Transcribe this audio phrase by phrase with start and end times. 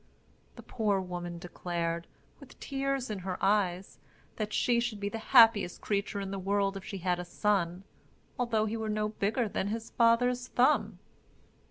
[0.55, 2.07] The poor woman declared,
[2.39, 3.99] with tears in her eyes,
[4.37, 7.83] that she should be the happiest creature in the world if she had a son,
[8.39, 10.97] although he were no bigger than his father's thumb.